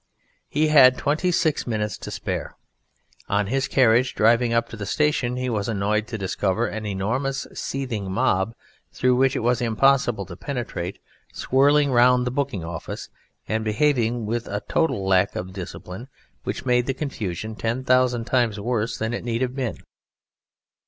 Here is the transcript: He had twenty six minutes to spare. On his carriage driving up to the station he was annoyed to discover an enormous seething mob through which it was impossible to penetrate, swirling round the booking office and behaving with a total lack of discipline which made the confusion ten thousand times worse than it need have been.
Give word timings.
He 0.49 0.69
had 0.69 0.97
twenty 0.97 1.31
six 1.31 1.67
minutes 1.67 1.95
to 1.99 2.09
spare. 2.09 2.55
On 3.29 3.45
his 3.45 3.67
carriage 3.67 4.15
driving 4.15 4.51
up 4.51 4.67
to 4.69 4.75
the 4.75 4.87
station 4.87 5.35
he 5.35 5.47
was 5.47 5.69
annoyed 5.69 6.07
to 6.07 6.17
discover 6.17 6.65
an 6.65 6.87
enormous 6.87 7.45
seething 7.53 8.11
mob 8.11 8.55
through 8.91 9.15
which 9.15 9.35
it 9.35 9.41
was 9.41 9.61
impossible 9.61 10.25
to 10.25 10.35
penetrate, 10.35 10.97
swirling 11.31 11.91
round 11.91 12.25
the 12.25 12.31
booking 12.31 12.63
office 12.63 13.09
and 13.47 13.63
behaving 13.63 14.25
with 14.25 14.47
a 14.47 14.63
total 14.67 15.05
lack 15.05 15.35
of 15.35 15.53
discipline 15.53 16.07
which 16.45 16.65
made 16.65 16.87
the 16.87 16.95
confusion 16.95 17.53
ten 17.53 17.83
thousand 17.83 18.25
times 18.25 18.59
worse 18.59 18.97
than 18.97 19.13
it 19.13 19.23
need 19.23 19.43
have 19.43 19.55
been. 19.55 19.77